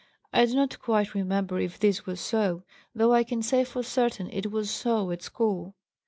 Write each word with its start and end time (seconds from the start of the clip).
I 0.33 0.47
do 0.47 0.55
not 0.55 0.79
quite 0.81 1.13
remember 1.13 1.59
if 1.59 1.77
this 1.79 2.07
was 2.07 2.19
so, 2.19 2.63
though 2.95 3.13
I 3.13 3.23
can 3.23 3.43
say 3.43 3.63
for 3.63 3.83
certain 3.83 4.25
that 4.29 4.35
it 4.47 4.51
was 4.51 4.71
so 4.71 5.11
at 5.11 5.21
school. 5.21 5.75